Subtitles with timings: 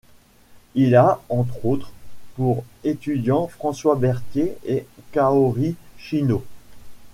[0.73, 1.91] Il a, entre autres,
[2.35, 6.43] pour étudiant François Berthier et Kaori Chino.